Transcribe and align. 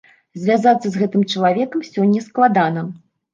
Звязацца 0.43 0.87
з 0.95 1.01
гэтым 1.01 1.25
чалавекам 1.33 1.85
сёння 1.91 2.25
складана. 2.29 2.81